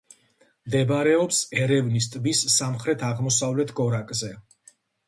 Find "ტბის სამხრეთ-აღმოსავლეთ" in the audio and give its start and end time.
2.15-3.79